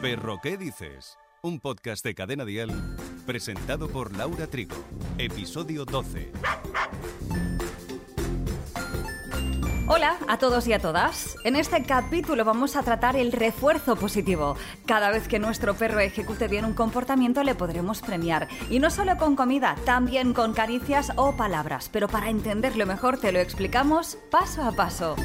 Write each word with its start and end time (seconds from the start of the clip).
Perro, 0.00 0.38
¿qué 0.42 0.58
dices? 0.58 1.16
Un 1.42 1.58
podcast 1.58 2.04
de 2.04 2.14
Cadena 2.14 2.44
Dial 2.44 2.70
presentado 3.24 3.88
por 3.88 4.14
Laura 4.14 4.46
Trigo. 4.46 4.76
Episodio 5.16 5.86
12. 5.86 6.32
Hola 9.88 10.18
a 10.28 10.36
todos 10.36 10.66
y 10.66 10.74
a 10.74 10.80
todas. 10.80 11.36
En 11.44 11.56
este 11.56 11.82
capítulo 11.84 12.44
vamos 12.44 12.76
a 12.76 12.82
tratar 12.82 13.16
el 13.16 13.32
refuerzo 13.32 13.96
positivo. 13.96 14.56
Cada 14.84 15.10
vez 15.10 15.28
que 15.28 15.38
nuestro 15.38 15.74
perro 15.74 16.00
ejecute 16.00 16.46
bien 16.46 16.66
un 16.66 16.74
comportamiento 16.74 17.42
le 17.42 17.54
podremos 17.54 18.02
premiar. 18.02 18.48
Y 18.68 18.80
no 18.80 18.90
solo 18.90 19.16
con 19.16 19.34
comida, 19.34 19.76
también 19.86 20.34
con 20.34 20.52
caricias 20.52 21.12
o 21.16 21.36
palabras. 21.36 21.88
Pero 21.90 22.06
para 22.08 22.28
entenderlo 22.28 22.84
mejor 22.84 23.18
te 23.18 23.32
lo 23.32 23.38
explicamos 23.38 24.18
paso 24.30 24.62
a 24.62 24.72
paso. 24.72 25.16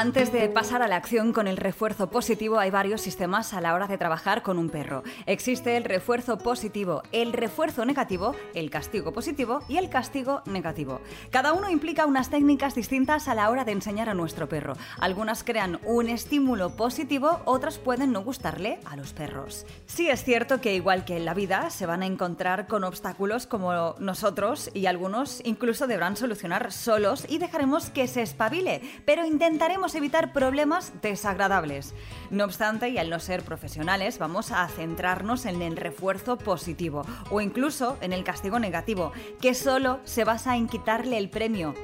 Antes 0.00 0.30
de 0.30 0.48
pasar 0.48 0.80
a 0.80 0.86
la 0.86 0.94
acción 0.94 1.32
con 1.32 1.48
el 1.48 1.56
refuerzo 1.56 2.08
positivo, 2.08 2.60
hay 2.60 2.70
varios 2.70 3.00
sistemas 3.00 3.52
a 3.52 3.60
la 3.60 3.74
hora 3.74 3.88
de 3.88 3.98
trabajar 3.98 4.44
con 4.44 4.56
un 4.56 4.70
perro. 4.70 5.02
Existe 5.26 5.76
el 5.76 5.82
refuerzo 5.82 6.38
positivo, 6.38 7.02
el 7.10 7.32
refuerzo 7.32 7.84
negativo, 7.84 8.36
el 8.54 8.70
castigo 8.70 9.12
positivo 9.12 9.60
y 9.66 9.76
el 9.76 9.90
castigo 9.90 10.42
negativo. 10.46 11.00
Cada 11.32 11.52
uno 11.52 11.68
implica 11.68 12.06
unas 12.06 12.30
técnicas 12.30 12.76
distintas 12.76 13.26
a 13.26 13.34
la 13.34 13.50
hora 13.50 13.64
de 13.64 13.72
enseñar 13.72 14.08
a 14.08 14.14
nuestro 14.14 14.48
perro. 14.48 14.76
Algunas 15.00 15.42
crean 15.42 15.80
un 15.84 16.08
estímulo 16.08 16.76
positivo, 16.76 17.40
otras 17.44 17.78
pueden 17.78 18.12
no 18.12 18.22
gustarle 18.22 18.78
a 18.84 18.94
los 18.94 19.12
perros. 19.12 19.66
Sí 19.86 20.08
es 20.08 20.22
cierto 20.22 20.60
que 20.60 20.76
igual 20.76 21.04
que 21.04 21.16
en 21.16 21.24
la 21.24 21.34
vida, 21.34 21.70
se 21.70 21.86
van 21.86 22.04
a 22.04 22.06
encontrar 22.06 22.68
con 22.68 22.84
obstáculos 22.84 23.48
como 23.48 23.96
nosotros 23.98 24.70
y 24.74 24.86
algunos 24.86 25.42
incluso 25.44 25.88
deberán 25.88 26.16
solucionar 26.16 26.70
solos 26.70 27.26
y 27.28 27.38
dejaremos 27.38 27.90
que 27.90 28.06
se 28.06 28.22
espabile, 28.22 28.80
pero 29.04 29.26
intentaremos 29.26 29.87
evitar 29.94 30.32
problemas 30.32 30.92
desagradables. 31.02 31.94
No 32.30 32.44
obstante, 32.44 32.88
y 32.88 32.98
al 32.98 33.10
no 33.10 33.20
ser 33.20 33.42
profesionales, 33.42 34.18
vamos 34.18 34.52
a 34.52 34.66
centrarnos 34.68 35.46
en 35.46 35.62
el 35.62 35.76
refuerzo 35.76 36.38
positivo 36.38 37.04
o 37.30 37.40
incluso 37.40 37.96
en 38.00 38.12
el 38.12 38.24
castigo 38.24 38.58
negativo, 38.58 39.12
que 39.40 39.54
solo 39.54 40.00
se 40.04 40.24
basa 40.24 40.56
en 40.56 40.68
quitarle 40.68 41.18
el 41.18 41.30
premio 41.30 41.74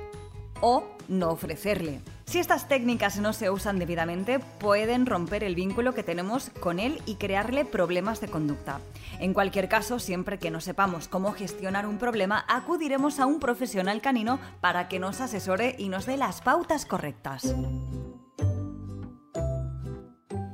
o 0.61 0.85
no 1.09 1.31
ofrecerle. 1.31 2.01
Si 2.27 2.39
estas 2.39 2.69
técnicas 2.69 3.19
no 3.19 3.33
se 3.33 3.51
usan 3.51 3.79
debidamente, 3.79 4.39
pueden 4.39 5.07
romper 5.07 5.45
el 5.45 5.55
vínculo 5.55 5.95
que 5.95 6.03
tenemos 6.03 6.51
con 6.61 6.81
él 6.81 7.03
y 7.07 7.17
crearle 7.17 7.65
problemas 7.65 8.21
de 8.21 8.29
conducta. 8.29 8.81
En 9.21 9.35
cualquier 9.35 9.69
caso, 9.69 9.99
siempre 9.99 10.39
que 10.39 10.51
no 10.51 10.61
sepamos 10.61 11.07
cómo 11.07 11.33
gestionar 11.33 11.87
un 11.87 11.99
problema, 11.99 12.45
acudiremos 12.49 13.21
a 13.21 13.27
un 13.27 13.41
profesional 13.41 14.01
canino 14.01 14.41
para 14.61 14.89
que 14.89 14.99
nos 14.99 15.21
asesore 15.21 15.77
y 15.79 15.89
nos 15.89 16.07
dé 16.07 16.17
las 16.17 16.41
pautas 16.41 16.87
correctas. 16.87 17.55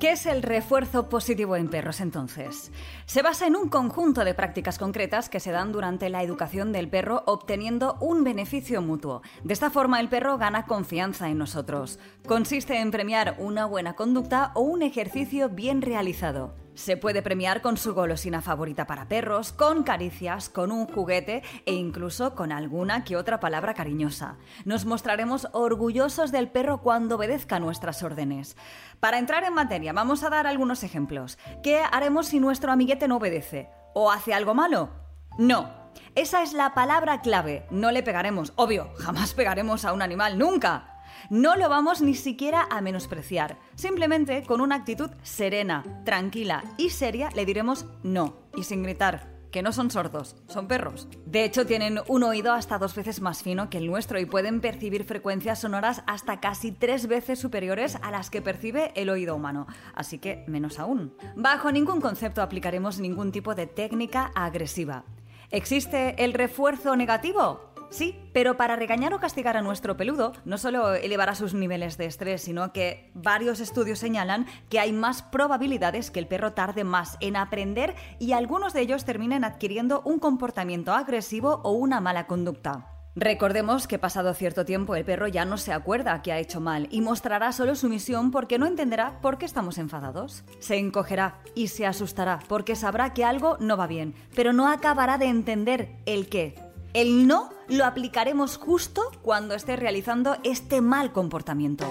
¿Qué 0.01 0.13
es 0.13 0.25
el 0.25 0.43
refuerzo 0.43 1.11
positivo 1.11 1.57
en 1.57 1.69
perros 1.69 2.01
entonces? 2.01 2.73
Se 3.05 3.21
basa 3.21 3.47
en 3.47 3.55
un 3.55 3.69
conjunto 3.69 4.25
de 4.25 4.33
prácticas 4.33 4.79
concretas 4.79 5.29
que 5.29 5.41
se 5.41 5.51
dan 5.51 5.73
durante 5.73 6.09
la 6.09 6.23
educación 6.23 6.73
del 6.73 6.89
perro 6.89 7.23
obteniendo 7.27 7.99
un 8.01 8.25
beneficio 8.25 8.81
mutuo. 8.81 9.21
De 9.45 9.53
esta 9.53 9.69
forma 9.69 10.01
el 10.01 10.09
perro 10.09 10.39
gana 10.39 10.65
confianza 10.65 11.29
en 11.29 11.37
nosotros. 11.37 11.99
Consiste 12.27 12.81
en 12.81 12.91
premiar 12.91 13.37
una 13.41 13.67
buena 13.67 13.93
conducta 13.93 14.53
o 14.55 14.63
un 14.63 14.81
ejercicio 14.81 15.51
bien 15.51 15.83
realizado. 15.83 16.55
Se 16.81 16.97
puede 16.97 17.21
premiar 17.21 17.61
con 17.61 17.77
su 17.77 17.93
golosina 17.93 18.41
favorita 18.41 18.87
para 18.87 19.07
perros, 19.07 19.53
con 19.53 19.83
caricias, 19.83 20.49
con 20.49 20.73
un 20.73 20.87
juguete 20.87 21.43
e 21.67 21.75
incluso 21.75 22.35
con 22.35 22.53
alguna 22.53 23.05
que 23.05 23.19
otra 23.19 23.39
palabra 23.39 23.75
cariñosa. 23.75 24.39
Nos 24.65 24.87
mostraremos 24.87 25.47
orgullosos 25.53 26.33
del 26.33 26.49
perro 26.49 26.81
cuando 26.81 27.17
obedezca 27.17 27.61
nuestras 27.61 28.03
órdenes. 28.03 28.57
Para 28.99 29.19
entrar 29.19 29.45
en 29.45 29.53
materia, 29.53 29.93
vamos 29.93 30.25
a 30.25 30.31
dar 30.31 30.47
algunos 30.47 30.83
ejemplos. 30.83 31.37
¿Qué 31.63 31.83
haremos 31.93 32.29
si 32.29 32.41
nuestro 32.41 32.73
amiguete 32.73 33.09
no 33.09 33.19
obedece? 33.19 33.69
¿O 33.93 34.11
hace 34.11 34.33
algo 34.33 34.55
malo? 34.55 34.89
No, 35.37 35.71
esa 36.15 36.43
es 36.43 36.55
la 36.55 36.73
palabra 36.73 37.21
clave. 37.21 37.67
No 37.71 37.91
le 37.91 38.03
pegaremos. 38.03 38.55
Obvio, 38.57 38.91
jamás 38.97 39.35
pegaremos 39.35 39.85
a 39.85 39.93
un 39.93 40.01
animal, 40.01 40.39
nunca. 40.39 40.90
No 41.29 41.57
lo 41.57 41.69
vamos 41.69 42.01
ni 42.01 42.15
siquiera 42.15 42.67
a 42.71 42.81
menospreciar. 42.81 43.59
Simplemente 43.75 44.45
con 44.45 44.61
una 44.61 44.77
actitud 44.77 45.11
serena, 45.23 45.85
tranquila 46.05 46.65
y 46.79 46.91
seria 46.91 47.31
le 47.35 47.45
diremos 47.45 47.87
no 48.03 48.37
y 48.57 48.65
sin 48.65 48.83
gritar 48.83 49.41
que 49.51 49.63
no 49.63 49.73
son 49.73 49.91
sordos, 49.91 50.37
son 50.47 50.69
perros. 50.69 51.09
De 51.27 51.45
hecho, 51.45 51.67
tienen 51.67 52.01
un 52.09 52.23
oído 52.23 52.53
hasta 52.53 52.79
dos 52.79 52.95
veces 52.95 53.21
más 53.21 53.43
fino 53.43 53.69
que 53.69 53.79
el 53.79 53.87
nuestro 53.87 54.21
y 54.21 54.27
pueden 54.27 54.61
percibir 54.61 55.05
frecuencias 55.05 55.61
sonoras 55.61 56.03
hasta 56.07 56.41
casi 56.41 56.73
tres 56.73 57.07
veces 57.07 57.39
superiores 57.39 57.97
a 58.03 58.11
las 58.11 58.31
que 58.31 58.43
percibe 58.43 58.93
el 58.95 59.11
oído 59.11 59.35
humano. 59.35 59.67
Así 59.95 60.19
que, 60.19 60.45
menos 60.47 60.79
aún. 60.79 61.15
Bajo 61.37 61.73
ningún 61.73 62.01
concepto 62.01 62.43
aplicaremos 62.43 63.01
ningún 63.01 63.33
tipo 63.33 63.55
de 63.55 63.67
técnica 63.67 64.31
agresiva. 64.35 65.05
¿Existe 65.51 66.23
el 66.23 66.33
refuerzo 66.33 66.95
negativo? 66.95 67.70
Sí, 67.91 68.19
pero 68.33 68.57
para 68.57 68.77
regañar 68.77 69.13
o 69.15 69.21
castigar 69.21 69.57
a 69.57 69.63
nuestro 69.63 69.97
peludo 69.97 70.33
no 70.45 70.59
solo 70.59 70.95
elevará 70.95 71.35
sus 71.35 71.55
niveles 71.55 71.99
de 71.99 72.07
estrés, 72.07 72.43
sino 72.43 72.73
que 72.73 73.11
varios 73.15 73.59
estudios 73.59 73.99
señalan 73.99 74.47
que 74.69 74.79
hay 74.79 74.93
más 74.93 75.23
probabilidades 75.23 76.13
que 76.13 76.21
el 76.21 76.29
perro 76.29 76.53
tarde 76.53 76.85
más 76.85 77.17
en 77.21 77.37
aprender 77.37 77.97
y 78.21 78.33
algunos 78.33 78.73
de 78.73 78.83
ellos 78.83 79.05
terminen 79.05 79.45
adquiriendo 79.45 80.03
un 80.05 80.21
comportamiento 80.21 80.93
agresivo 80.93 81.61
o 81.65 81.73
una 81.73 82.01
mala 82.01 82.29
conducta. 82.29 82.87
Recordemos 83.17 83.89
que 83.89 83.99
pasado 83.99 84.33
cierto 84.35 84.65
tiempo 84.65 84.95
el 84.95 85.05
perro 85.05 85.27
ya 85.27 85.45
no 85.45 85.59
se 85.59 85.73
acuerda 85.73 86.23
que 86.23 86.31
ha 86.31 86.39
hecho 86.39 86.61
mal 86.61 86.87
y 86.93 87.01
mostrará 87.01 87.51
solo 87.51 87.75
sumisión 87.75 88.31
porque 88.31 88.57
no 88.57 88.67
entenderá 88.67 89.21
por 89.21 89.37
qué 89.37 89.47
estamos 89.47 89.79
enfadados. 89.79 90.45
Se 90.61 90.79
encogerá 90.79 91.41
y 91.57 91.69
se 91.69 91.87
asustará 91.87 92.39
porque 92.47 92.77
sabrá 92.77 93.13
que 93.13 93.25
algo 93.25 93.57
no 93.59 93.77
va 93.77 93.89
bien, 93.89 94.15
pero 94.37 94.53
no 94.53 94.69
acabará 94.69 95.19
de 95.19 95.27
entender 95.27 95.97
el 96.07 96.29
qué. 96.29 96.55
El 96.93 97.27
no 97.27 97.51
lo 97.71 97.85
aplicaremos 97.85 98.57
justo 98.57 99.03
cuando 99.23 99.55
esté 99.55 99.77
realizando 99.77 100.37
este 100.43 100.81
mal 100.81 101.13
comportamiento. 101.13 101.87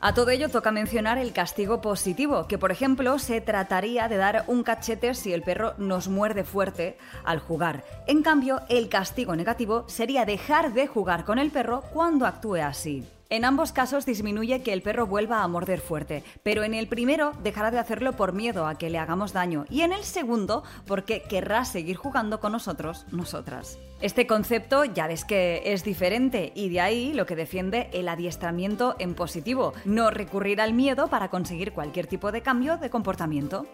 A 0.00 0.14
todo 0.14 0.30
ello 0.30 0.48
toca 0.48 0.70
mencionar 0.70 1.18
el 1.18 1.32
castigo 1.32 1.80
positivo, 1.80 2.46
que 2.46 2.58
por 2.58 2.70
ejemplo 2.70 3.18
se 3.18 3.40
trataría 3.40 4.06
de 4.06 4.16
dar 4.16 4.44
un 4.46 4.62
cachete 4.62 5.14
si 5.14 5.32
el 5.32 5.42
perro 5.42 5.74
nos 5.78 6.06
muerde 6.06 6.44
fuerte 6.44 6.96
al 7.24 7.40
jugar. 7.40 7.82
En 8.06 8.22
cambio, 8.22 8.60
el 8.68 8.88
castigo 8.88 9.34
negativo 9.34 9.84
sería 9.88 10.24
dejar 10.24 10.74
de 10.74 10.86
jugar 10.86 11.24
con 11.24 11.40
el 11.40 11.50
perro 11.50 11.82
cuando 11.92 12.24
actúe 12.24 12.62
así. 12.62 13.04
En 13.28 13.44
ambos 13.44 13.72
casos 13.72 14.06
disminuye 14.06 14.62
que 14.62 14.72
el 14.72 14.82
perro 14.82 15.08
vuelva 15.08 15.42
a 15.42 15.48
morder 15.48 15.80
fuerte, 15.80 16.22
pero 16.44 16.62
en 16.62 16.74
el 16.74 16.86
primero 16.86 17.32
dejará 17.42 17.72
de 17.72 17.80
hacerlo 17.80 18.12
por 18.12 18.32
miedo 18.32 18.68
a 18.68 18.76
que 18.76 18.88
le 18.88 18.98
hagamos 18.98 19.32
daño 19.32 19.64
y 19.68 19.80
en 19.80 19.92
el 19.92 20.04
segundo 20.04 20.62
porque 20.86 21.22
querrá 21.22 21.64
seguir 21.64 21.96
jugando 21.96 22.38
con 22.38 22.52
nosotros, 22.52 23.04
nosotras. 23.10 23.80
Este 24.00 24.28
concepto 24.28 24.84
ya 24.84 25.08
ves 25.08 25.24
que 25.24 25.62
es 25.64 25.82
diferente 25.82 26.52
y 26.54 26.68
de 26.68 26.80
ahí 26.80 27.14
lo 27.14 27.26
que 27.26 27.34
defiende 27.34 27.90
el 27.92 28.08
adiestramiento 28.08 28.94
en 29.00 29.14
positivo, 29.14 29.72
no 29.84 30.10
recurrir 30.10 30.60
al 30.60 30.72
miedo 30.72 31.08
para 31.08 31.28
conseguir 31.28 31.72
cualquier 31.72 32.06
tipo 32.06 32.30
de 32.30 32.42
cambio 32.42 32.76
de 32.76 32.90
comportamiento. 32.90 33.66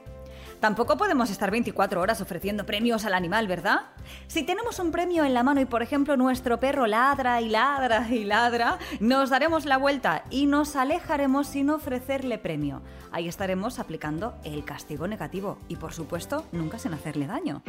Tampoco 0.63 0.97
podemos 0.97 1.29
estar 1.29 1.51
24 1.51 2.01
horas 2.01 2.21
ofreciendo 2.21 2.65
premios 2.65 3.05
al 3.05 3.15
animal, 3.15 3.49
¿verdad? 3.49 3.81
Si 4.29 4.45
tenemos 4.45 4.79
un 4.79 4.93
premio 4.93 5.25
en 5.25 5.35
la 5.35 5.43
mano 5.43 5.61
y, 5.61 5.65
por 5.65 5.83
ejemplo, 5.83 6.17
nuestro 6.17 6.61
perro 6.61 6.87
ladra 6.87 7.41
y 7.41 7.49
ladra 7.49 8.07
y 8.09 8.23
ladra, 8.23 8.79
nos 9.01 9.29
daremos 9.29 9.65
la 9.65 9.77
vuelta 9.77 10.23
y 10.31 10.47
nos 10.47 10.77
alejaremos 10.77 11.49
sin 11.49 11.69
ofrecerle 11.69 12.39
premio. 12.39 12.81
Ahí 13.11 13.27
estaremos 13.27 13.81
aplicando 13.81 14.37
el 14.45 14.65
castigo 14.65 15.09
negativo 15.09 15.59
y, 15.67 15.75
por 15.75 15.95
supuesto, 15.95 16.45
nunca 16.53 16.79
sin 16.79 16.95
hacerle 16.95 17.27
daño. 17.27 17.65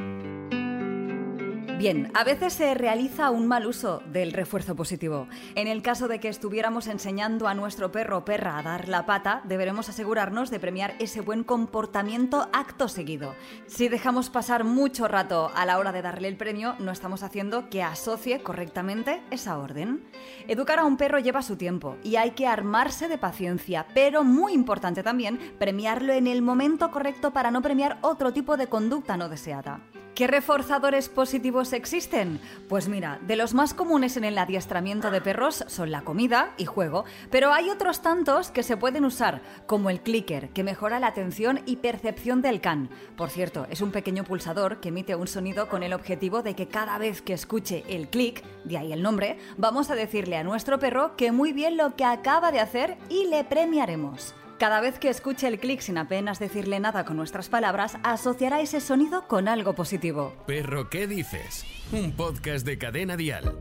Bien, 1.84 2.10
a 2.14 2.24
veces 2.24 2.54
se 2.54 2.74
realiza 2.76 3.30
un 3.30 3.46
mal 3.46 3.66
uso 3.66 4.02
del 4.06 4.32
refuerzo 4.32 4.74
positivo. 4.74 5.28
En 5.54 5.68
el 5.68 5.82
caso 5.82 6.08
de 6.08 6.22
que 6.22 6.30
estuviéramos 6.30 6.88
enseñando 6.88 7.46
a 7.50 7.56
nuestro 7.56 7.92
perro 7.92 8.20
o 8.20 8.24
perra 8.24 8.58
a 8.58 8.64
dar 8.64 8.88
la 8.88 9.06
pata, 9.06 9.42
deberemos 9.44 9.90
asegurarnos 9.90 10.50
de 10.50 10.62
premiar 10.62 10.96
ese 11.00 11.20
buen 11.20 11.44
comportamiento 11.44 12.48
acto 12.54 12.88
seguido. 12.88 13.36
Si 13.68 13.90
dejamos 13.90 14.30
pasar 14.30 14.64
mucho 14.64 15.10
rato 15.10 15.52
a 15.54 15.66
la 15.66 15.78
hora 15.78 15.92
de 15.92 16.02
darle 16.02 16.30
el 16.30 16.38
premio, 16.38 16.78
no 16.80 16.90
estamos 16.90 17.22
haciendo 17.22 17.70
que 17.70 17.84
asocie 17.84 18.42
correctamente 18.42 19.22
esa 19.30 19.58
orden. 19.58 20.06
Educar 20.48 20.80
a 20.80 20.86
un 20.86 20.96
perro 20.96 21.20
lleva 21.20 21.42
su 21.42 21.58
tiempo 21.58 21.98
y 22.02 22.16
hay 22.16 22.32
que 22.32 22.48
armarse 22.48 23.10
de 23.10 23.18
paciencia, 23.18 23.88
pero 23.94 24.24
muy 24.24 24.54
importante 24.54 25.04
también 25.04 25.38
premiarlo 25.60 26.14
en 26.14 26.28
el 26.28 26.42
momento 26.42 26.92
correcto 26.92 27.32
para 27.34 27.52
no 27.52 27.62
premiar 27.62 27.98
otro 28.00 28.32
tipo 28.32 28.56
de 28.56 28.68
conducta 28.68 29.18
no 29.18 29.28
deseada. 29.28 29.82
¿Qué 30.16 30.28
reforzadores 30.28 31.10
positivos 31.10 31.74
existen? 31.74 32.40
Pues 32.70 32.88
mira, 32.88 33.20
de 33.26 33.36
los 33.36 33.56
más 33.56 33.74
comunes 33.74 34.16
en 34.16 34.24
el 34.24 34.38
adiestramiento 34.38 35.10
de 35.10 35.22
perros 35.22 35.66
son 35.68 35.90
la 35.90 36.02
comida 36.02 36.54
y 36.58 36.66
juego, 36.66 37.06
pero 37.32 37.52
hay 37.52 37.72
otros 37.72 38.04
tantos 38.04 38.52
que 38.52 38.62
se 38.62 38.78
pueden 38.78 39.06
usar, 39.06 39.42
como 39.66 39.90
el 39.90 40.02
clicker, 40.02 40.50
que 40.50 40.64
mejora 40.64 41.00
la 41.00 41.08
atención 41.08 41.62
y 41.66 41.78
percepción 41.78 42.44
del 42.44 42.62
can. 42.62 42.90
Por 43.18 43.32
cierto, 43.32 43.66
es 43.72 43.82
un 43.82 43.92
pequeño 43.92 44.24
pulsador 44.24 44.80
que 44.80 44.90
emite 44.90 45.16
un 45.16 45.28
sonido 45.28 45.68
con 45.68 45.82
el 45.82 45.94
objetivo 45.94 46.44
de 46.44 46.54
que 46.54 46.68
cada 46.68 47.00
vez 47.00 47.24
que 47.24 47.34
escuche 47.34 47.84
el 47.90 48.08
clic, 48.08 48.44
de 48.66 48.78
ahí 48.78 48.94
el 48.94 49.02
nombre, 49.02 49.40
vamos 49.58 49.90
a 49.90 49.96
decirle 49.96 50.38
a 50.38 50.44
nuestro 50.44 50.78
perro 50.78 51.16
que 51.16 51.32
muy 51.32 51.54
bien 51.54 51.76
lo 51.76 51.96
que 51.96 52.06
acaba 52.06 52.52
de 52.52 52.60
hacer 52.60 52.98
y 53.10 53.26
le 53.26 53.44
premiaremos. 53.46 54.36
Cada 54.64 54.80
vez 54.80 54.98
que 54.98 55.10
escuche 55.10 55.46
el 55.46 55.60
clic 55.60 55.82
sin 55.82 55.98
apenas 55.98 56.40
decirle 56.40 56.80
nada 56.80 57.04
con 57.04 57.18
nuestras 57.18 57.50
palabras, 57.50 57.98
asociará 58.02 58.62
ese 58.62 58.80
sonido 58.80 59.28
con 59.28 59.50
algo 59.50 59.74
positivo. 59.76 60.38
Perro, 60.48 60.90
¿qué 60.90 61.06
dices? 61.06 61.66
Un 61.92 62.14
podcast 62.14 62.66
de 62.66 62.78
cadena 62.78 63.18
dial. 63.18 63.54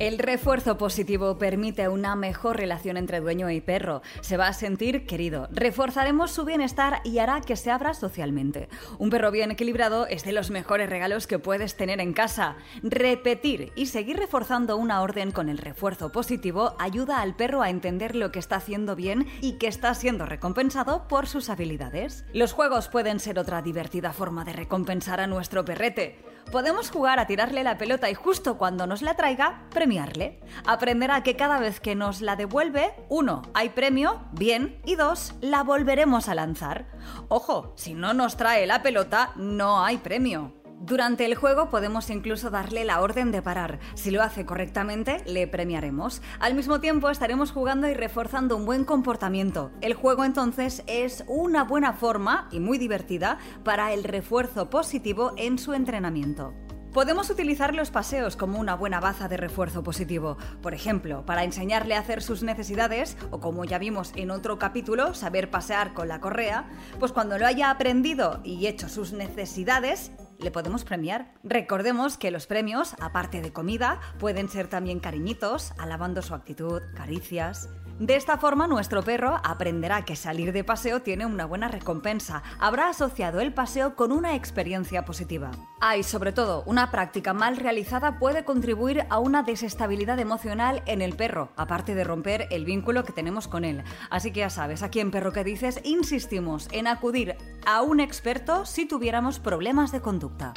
El 0.00 0.18
refuerzo 0.18 0.78
positivo 0.78 1.36
permite 1.36 1.86
una 1.88 2.16
mejor 2.16 2.56
relación 2.56 2.96
entre 2.96 3.20
dueño 3.20 3.50
y 3.50 3.60
perro. 3.60 4.00
Se 4.22 4.38
va 4.38 4.48
a 4.48 4.54
sentir 4.54 5.04
querido. 5.04 5.46
Reforzaremos 5.52 6.30
su 6.30 6.46
bienestar 6.46 7.02
y 7.04 7.18
hará 7.18 7.42
que 7.42 7.54
se 7.54 7.70
abra 7.70 7.92
socialmente. 7.92 8.70
Un 8.98 9.10
perro 9.10 9.30
bien 9.30 9.50
equilibrado 9.50 10.06
es 10.06 10.24
de 10.24 10.32
los 10.32 10.50
mejores 10.50 10.88
regalos 10.88 11.26
que 11.26 11.38
puedes 11.38 11.76
tener 11.76 12.00
en 12.00 12.14
casa. 12.14 12.56
Repetir 12.82 13.72
y 13.76 13.86
seguir 13.86 14.16
reforzando 14.16 14.78
una 14.78 15.02
orden 15.02 15.32
con 15.32 15.50
el 15.50 15.58
refuerzo 15.58 16.10
positivo 16.10 16.76
ayuda 16.78 17.20
al 17.20 17.36
perro 17.36 17.60
a 17.60 17.68
entender 17.68 18.16
lo 18.16 18.32
que 18.32 18.38
está 18.38 18.56
haciendo 18.56 18.96
bien 18.96 19.26
y 19.42 19.58
que 19.58 19.66
está 19.66 19.92
siendo 19.92 20.24
recompensado 20.24 21.08
por 21.08 21.26
sus 21.26 21.50
habilidades. 21.50 22.24
Los 22.32 22.54
juegos 22.54 22.88
pueden 22.88 23.20
ser 23.20 23.38
otra 23.38 23.60
divertida 23.60 24.14
forma 24.14 24.46
de 24.46 24.54
recompensar 24.54 25.20
a 25.20 25.26
nuestro 25.26 25.62
perrete. 25.66 26.30
Podemos 26.50 26.90
jugar 26.90 27.20
a 27.20 27.26
tirarle 27.26 27.62
la 27.62 27.78
pelota 27.78 28.10
y 28.10 28.14
justo 28.14 28.58
cuando 28.58 28.88
nos 28.88 29.02
la 29.02 29.14
traiga, 29.14 29.62
premiarle. 29.70 30.40
Aprenderá 30.66 31.22
que 31.22 31.36
cada 31.36 31.60
vez 31.60 31.78
que 31.78 31.94
nos 31.94 32.20
la 32.20 32.34
devuelve, 32.34 32.92
uno, 33.08 33.42
hay 33.54 33.68
premio, 33.68 34.20
bien, 34.32 34.80
y 34.84 34.96
dos, 34.96 35.34
la 35.40 35.62
volveremos 35.62 36.28
a 36.28 36.34
lanzar. 36.34 36.86
Ojo, 37.28 37.72
si 37.76 37.94
no 37.94 38.14
nos 38.14 38.36
trae 38.36 38.66
la 38.66 38.82
pelota, 38.82 39.30
no 39.36 39.84
hay 39.84 39.98
premio. 39.98 40.59
Durante 40.82 41.26
el 41.26 41.34
juego 41.34 41.68
podemos 41.68 42.08
incluso 42.08 42.48
darle 42.48 42.86
la 42.86 43.02
orden 43.02 43.30
de 43.32 43.42
parar. 43.42 43.80
Si 43.92 44.10
lo 44.10 44.22
hace 44.22 44.46
correctamente, 44.46 45.22
le 45.26 45.46
premiaremos. 45.46 46.22
Al 46.38 46.54
mismo 46.54 46.80
tiempo 46.80 47.10
estaremos 47.10 47.52
jugando 47.52 47.86
y 47.86 47.92
reforzando 47.92 48.56
un 48.56 48.64
buen 48.64 48.86
comportamiento. 48.86 49.72
El 49.82 49.92
juego 49.92 50.24
entonces 50.24 50.82
es 50.86 51.22
una 51.28 51.64
buena 51.64 51.92
forma 51.92 52.48
y 52.50 52.60
muy 52.60 52.78
divertida 52.78 53.36
para 53.62 53.92
el 53.92 54.04
refuerzo 54.04 54.70
positivo 54.70 55.34
en 55.36 55.58
su 55.58 55.74
entrenamiento. 55.74 56.54
Podemos 56.94 57.28
utilizar 57.28 57.74
los 57.74 57.90
paseos 57.90 58.34
como 58.34 58.58
una 58.58 58.74
buena 58.74 59.00
baza 59.00 59.28
de 59.28 59.36
refuerzo 59.36 59.82
positivo, 59.82 60.38
por 60.62 60.72
ejemplo, 60.72 61.24
para 61.26 61.44
enseñarle 61.44 61.94
a 61.94 62.00
hacer 62.00 62.22
sus 62.22 62.42
necesidades 62.42 63.18
o 63.30 63.38
como 63.38 63.64
ya 63.64 63.78
vimos 63.78 64.12
en 64.16 64.30
otro 64.30 64.58
capítulo, 64.58 65.14
saber 65.14 65.50
pasear 65.50 65.92
con 65.92 66.08
la 66.08 66.20
correa, 66.20 66.68
pues 66.98 67.12
cuando 67.12 67.38
lo 67.38 67.46
haya 67.46 67.70
aprendido 67.70 68.40
y 68.42 68.66
hecho 68.66 68.88
sus 68.88 69.12
necesidades, 69.12 70.10
le 70.40 70.50
podemos 70.50 70.84
premiar. 70.84 71.32
Recordemos 71.44 72.16
que 72.16 72.30
los 72.30 72.46
premios, 72.46 72.94
aparte 73.00 73.40
de 73.40 73.52
comida, 73.52 74.00
pueden 74.18 74.48
ser 74.48 74.68
también 74.68 75.00
cariñitos, 75.00 75.72
alabando 75.78 76.22
su 76.22 76.34
actitud, 76.34 76.82
caricias. 76.94 77.68
De 78.00 78.16
esta 78.16 78.38
forma, 78.38 78.66
nuestro 78.66 79.02
perro 79.02 79.38
aprenderá 79.44 80.06
que 80.06 80.16
salir 80.16 80.54
de 80.54 80.64
paseo 80.64 81.02
tiene 81.02 81.26
una 81.26 81.44
buena 81.44 81.68
recompensa. 81.68 82.42
Habrá 82.58 82.88
asociado 82.88 83.40
el 83.40 83.52
paseo 83.52 83.94
con 83.94 84.10
una 84.10 84.34
experiencia 84.34 85.04
positiva. 85.04 85.50
Hay, 85.82 86.02
sobre 86.02 86.32
todo, 86.32 86.62
una 86.64 86.90
práctica 86.90 87.34
mal 87.34 87.58
realizada 87.58 88.18
puede 88.18 88.42
contribuir 88.42 89.04
a 89.10 89.18
una 89.18 89.42
desestabilidad 89.42 90.18
emocional 90.18 90.82
en 90.86 91.02
el 91.02 91.14
perro, 91.14 91.50
aparte 91.56 91.94
de 91.94 92.04
romper 92.04 92.48
el 92.50 92.64
vínculo 92.64 93.04
que 93.04 93.12
tenemos 93.12 93.48
con 93.48 93.66
él. 93.66 93.84
Así 94.08 94.32
que 94.32 94.40
ya 94.40 94.50
sabes, 94.50 94.82
aquí 94.82 95.00
en 95.00 95.10
Perro 95.10 95.32
que 95.32 95.44
dices, 95.44 95.78
insistimos 95.84 96.68
en 96.72 96.86
acudir 96.86 97.36
a 97.66 97.82
un 97.82 98.00
experto 98.00 98.66
si 98.66 98.86
tuviéramos 98.86 99.38
problemas 99.38 99.92
de 99.92 100.00
conducta. 100.00 100.54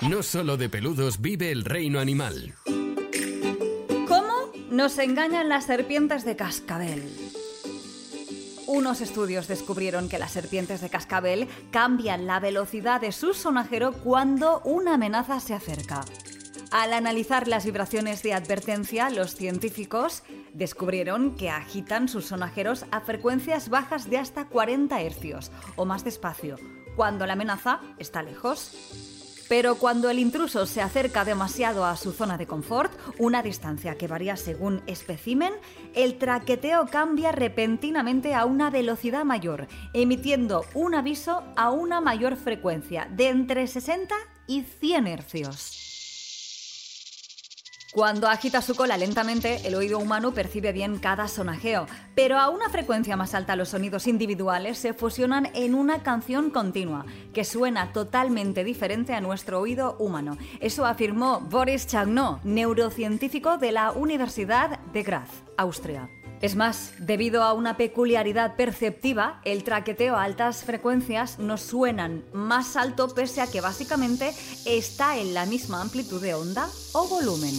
No 0.00 0.22
solo 0.22 0.56
de 0.56 0.68
peludos 0.68 1.20
vive 1.20 1.50
el 1.50 1.64
reino 1.64 2.00
animal. 2.00 2.54
Nos 4.76 4.98
engañan 4.98 5.48
las 5.48 5.64
serpientes 5.64 6.26
de 6.26 6.36
cascabel. 6.36 7.10
Unos 8.66 9.00
estudios 9.00 9.48
descubrieron 9.48 10.10
que 10.10 10.18
las 10.18 10.32
serpientes 10.32 10.82
de 10.82 10.90
cascabel 10.90 11.48
cambian 11.70 12.26
la 12.26 12.40
velocidad 12.40 13.00
de 13.00 13.10
su 13.12 13.32
sonajero 13.32 13.92
cuando 13.92 14.60
una 14.64 14.94
amenaza 14.94 15.40
se 15.40 15.54
acerca. 15.54 16.04
Al 16.72 16.92
analizar 16.92 17.46
las 17.46 17.64
vibraciones 17.64 18.22
de 18.22 18.34
advertencia, 18.34 19.08
los 19.10 19.36
científicos 19.36 20.24
descubrieron 20.52 21.36
que 21.36 21.48
agitan 21.48 22.08
sus 22.08 22.26
sonajeros 22.26 22.86
a 22.90 23.00
frecuencias 23.00 23.68
bajas 23.68 24.10
de 24.10 24.18
hasta 24.18 24.46
40 24.46 25.00
hercios 25.00 25.52
o 25.76 25.84
más 25.84 26.02
despacio, 26.04 26.56
cuando 26.96 27.24
la 27.24 27.34
amenaza 27.34 27.80
está 27.98 28.22
lejos. 28.22 28.72
Pero 29.48 29.76
cuando 29.76 30.10
el 30.10 30.18
intruso 30.18 30.66
se 30.66 30.82
acerca 30.82 31.24
demasiado 31.24 31.84
a 31.84 31.96
su 31.96 32.10
zona 32.10 32.36
de 32.36 32.48
confort, 32.48 32.92
una 33.18 33.44
distancia 33.44 33.96
que 33.96 34.08
varía 34.08 34.36
según 34.36 34.82
espécimen, 34.88 35.52
el 35.94 36.18
traqueteo 36.18 36.86
cambia 36.86 37.30
repentinamente 37.30 38.34
a 38.34 38.44
una 38.44 38.70
velocidad 38.70 39.24
mayor, 39.24 39.68
emitiendo 39.92 40.64
un 40.74 40.96
aviso 40.96 41.44
a 41.54 41.70
una 41.70 42.00
mayor 42.00 42.36
frecuencia 42.36 43.06
de 43.12 43.28
entre 43.28 43.68
60 43.68 44.16
y 44.48 44.62
100 44.62 45.06
hercios. 45.06 45.95
Cuando 47.96 48.28
agita 48.28 48.60
su 48.60 48.74
cola 48.74 48.98
lentamente, 48.98 49.66
el 49.66 49.74
oído 49.74 49.98
humano 49.98 50.34
percibe 50.34 50.70
bien 50.70 50.98
cada 50.98 51.28
sonajeo, 51.28 51.86
pero 52.14 52.38
a 52.38 52.50
una 52.50 52.68
frecuencia 52.68 53.16
más 53.16 53.32
alta 53.32 53.56
los 53.56 53.70
sonidos 53.70 54.06
individuales 54.06 54.76
se 54.76 54.92
fusionan 54.92 55.48
en 55.54 55.74
una 55.74 56.02
canción 56.02 56.50
continua, 56.50 57.06
que 57.32 57.42
suena 57.42 57.94
totalmente 57.94 58.64
diferente 58.64 59.14
a 59.14 59.22
nuestro 59.22 59.60
oído 59.60 59.96
humano. 59.98 60.36
Eso 60.60 60.84
afirmó 60.84 61.40
Boris 61.40 61.86
Chagnot, 61.86 62.44
neurocientífico 62.44 63.56
de 63.56 63.72
la 63.72 63.92
Universidad 63.92 64.78
de 64.92 65.02
Graz, 65.02 65.30
Austria. 65.56 66.10
Es 66.42 66.54
más, 66.54 66.92
debido 66.98 67.42
a 67.44 67.54
una 67.54 67.78
peculiaridad 67.78 68.56
perceptiva, 68.56 69.40
el 69.46 69.64
traqueteo 69.64 70.16
a 70.16 70.24
altas 70.24 70.64
frecuencias 70.64 71.38
nos 71.38 71.62
suenan 71.62 72.26
más 72.34 72.76
alto 72.76 73.08
pese 73.08 73.40
a 73.40 73.46
que 73.46 73.62
básicamente 73.62 74.34
está 74.66 75.16
en 75.16 75.32
la 75.32 75.46
misma 75.46 75.80
amplitud 75.80 76.20
de 76.20 76.34
onda 76.34 76.68
o 76.92 77.08
volumen. 77.08 77.54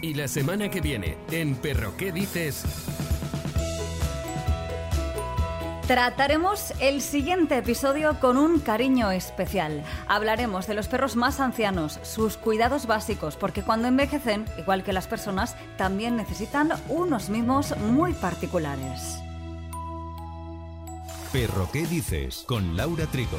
Y 0.00 0.14
la 0.14 0.28
semana 0.28 0.68
que 0.70 0.80
viene, 0.80 1.16
en 1.32 1.56
Perro 1.56 1.96
¿Qué 1.96 2.12
dices? 2.12 2.64
Trataremos 5.88 6.74
el 6.80 7.00
siguiente 7.00 7.56
episodio 7.56 8.20
con 8.20 8.36
un 8.36 8.60
cariño 8.60 9.10
especial. 9.10 9.82
Hablaremos 10.06 10.66
de 10.66 10.74
los 10.74 10.86
perros 10.86 11.16
más 11.16 11.40
ancianos, 11.40 11.98
sus 12.02 12.36
cuidados 12.36 12.86
básicos, 12.86 13.36
porque 13.36 13.62
cuando 13.62 13.88
envejecen, 13.88 14.44
igual 14.58 14.84
que 14.84 14.92
las 14.92 15.06
personas, 15.08 15.56
también 15.78 16.14
necesitan 16.14 16.70
unos 16.88 17.30
mimos 17.30 17.74
muy 17.78 18.12
particulares. 18.12 19.18
Perro 21.32 21.68
¿Qué 21.72 21.86
dices? 21.86 22.44
con 22.46 22.76
Laura 22.76 23.06
Trigo. 23.06 23.38